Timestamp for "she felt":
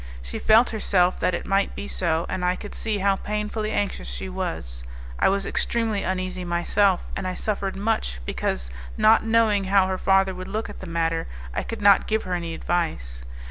0.23-0.71